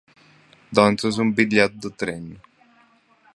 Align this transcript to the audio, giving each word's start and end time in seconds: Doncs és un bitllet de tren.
Doncs 0.79 1.05
és 1.09 1.19
un 1.25 1.33
bitllet 1.41 1.77
de 1.85 1.93
tren. 2.05 2.25